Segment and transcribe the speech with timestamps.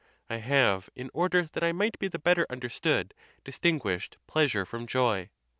[0.31, 3.13] I have, in order that I might be the better understood,
[3.45, 5.29] dis tinguished pleasure from joy.